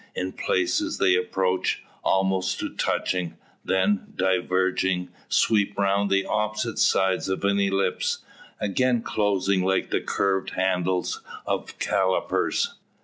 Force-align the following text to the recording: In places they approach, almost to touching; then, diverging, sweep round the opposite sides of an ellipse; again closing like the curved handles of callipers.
In 0.15 0.31
places 0.31 0.97
they 0.97 1.15
approach, 1.15 1.83
almost 2.03 2.57
to 2.59 2.69
touching; 2.73 3.35
then, 3.63 4.11
diverging, 4.15 5.09
sweep 5.29 5.77
round 5.77 6.09
the 6.09 6.25
opposite 6.25 6.79
sides 6.79 7.29
of 7.29 7.43
an 7.43 7.59
ellipse; 7.59 8.17
again 8.59 9.03
closing 9.03 9.63
like 9.63 9.91
the 9.91 10.01
curved 10.01 10.55
handles 10.55 11.21
of 11.45 11.77
callipers. 11.77 12.73